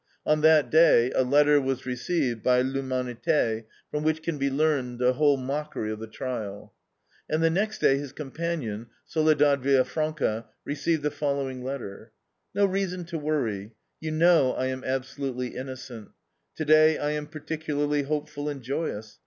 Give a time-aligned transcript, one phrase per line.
[0.25, 5.13] On that day a letter was received by L'HUMANITE, from which can be learned the
[5.13, 6.73] whole mockery of the trial.
[7.29, 12.13] And the next day his companion, Soledad Villafranca, received the following letter:
[12.55, 16.09] "No reason to worry; you know I am absolutely innocent.
[16.55, 19.19] Today I am particularly hopeful and joyous.